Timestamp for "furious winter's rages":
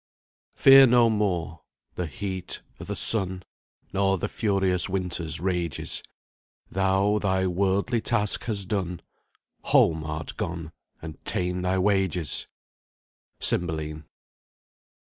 4.27-6.01